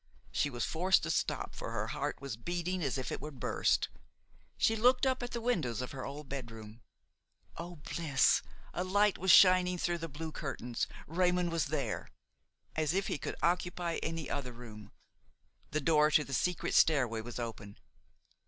She 0.31 0.49
was 0.49 0.65
forced 0.65 1.03
to 1.03 1.11
stop, 1.11 1.53
for 1.53 1.69
her 1.69 1.85
heart 1.89 2.19
was 2.19 2.35
beating 2.35 2.81
as 2.81 2.97
if 2.97 3.11
it 3.11 3.21
would 3.21 3.39
burst; 3.39 3.87
she 4.57 4.75
looked 4.75 5.05
up 5.05 5.21
at 5.21 5.29
the 5.29 5.39
windows 5.39 5.79
of 5.79 5.91
her 5.91 6.07
old 6.07 6.27
bedroom. 6.27 6.81
O 7.55 7.75
bliss! 7.75 8.41
a 8.73 8.83
light 8.83 9.19
was 9.19 9.29
shining 9.29 9.77
through 9.77 9.99
the 9.99 10.09
blue 10.09 10.31
curtains, 10.31 10.87
Raymon 11.05 11.51
was 11.51 11.65
there. 11.65 12.09
As 12.75 12.95
if 12.95 13.05
he 13.05 13.19
could 13.19 13.35
occupy 13.43 13.99
any 14.01 14.27
other 14.27 14.53
room! 14.53 14.91
The 15.69 15.81
door 15.81 16.09
to 16.09 16.23
the 16.23 16.33
secret 16.33 16.73
stairway 16.73 17.21
was 17.21 17.37
open. 17.37 17.77